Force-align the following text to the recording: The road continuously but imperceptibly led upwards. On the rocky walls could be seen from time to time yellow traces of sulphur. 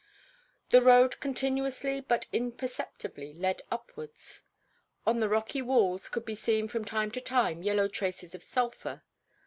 The 0.71 0.81
road 0.81 1.19
continuously 1.19 2.01
but 2.01 2.25
imperceptibly 2.33 3.35
led 3.35 3.61
upwards. 3.69 4.41
On 5.05 5.19
the 5.19 5.29
rocky 5.29 5.61
walls 5.61 6.09
could 6.09 6.25
be 6.25 6.33
seen 6.33 6.67
from 6.67 6.85
time 6.85 7.11
to 7.11 7.21
time 7.21 7.61
yellow 7.61 7.87
traces 7.87 8.33
of 8.33 8.41
sulphur. 8.41 9.03